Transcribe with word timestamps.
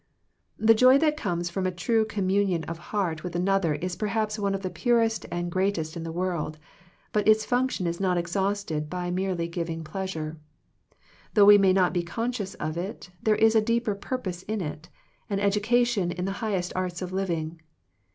The 0.57 0.73
joy 0.73 0.97
that 0.97 1.15
comes 1.15 1.51
from 1.51 1.67
a 1.67 1.71
true 1.71 2.05
com 2.05 2.27
munion 2.27 2.65
of 2.67 2.79
heart 2.89 3.23
with 3.23 3.35
another 3.35 3.75
is 3.75 3.95
perhaps 3.95 4.39
one 4.39 4.55
of 4.55 4.63
the 4.63 4.71
purest 4.71 5.27
and 5.31 5.51
greatest 5.51 5.95
in 5.95 6.01
the 6.01 6.11
world, 6.11 6.57
but 7.11 7.27
its 7.27 7.45
function 7.45 7.85
is 7.85 7.99
not 7.99 8.17
exhausted 8.17 8.89
by 8.89 9.11
merely 9.11 9.47
giving 9.47 9.83
pleasure. 9.83 10.39
Though 11.35 11.45
we 11.45 11.59
may 11.59 11.71
not 11.71 11.93
be 11.93 12.01
conscious 12.01 12.55
of 12.55 12.77
it, 12.77 13.11
there 13.21 13.35
is 13.35 13.53
a 13.53 13.61
deeper 13.61 13.93
purpose 13.93 14.41
in 14.41 14.59
it, 14.59 14.89
an 15.29 15.39
education 15.39 16.11
in 16.11 16.25
the 16.25 16.31
highest 16.41 16.73
arts 16.75 17.03
of 17.03 17.11
living. 17.13 17.61